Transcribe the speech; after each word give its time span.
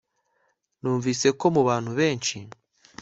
Numvise 0.79 1.27
ko 1.39 1.45
mubantu 1.55 1.91
benshi 1.99 2.37